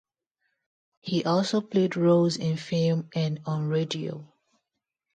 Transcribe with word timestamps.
He 1.01 1.23
also 1.25 1.61
played 1.61 1.95
roles 1.95 2.35
in 2.35 2.57
film 2.57 3.07
and 3.13 3.39
on 3.45 3.67
radio. 3.67 4.33